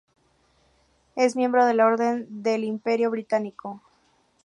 Es 1.15 1.35
miembro 1.35 1.63
de 1.63 1.75
la 1.75 1.85
Orden 1.85 2.25
del 2.27 2.63
Imperio 2.63 3.11
Británico. 3.11 3.83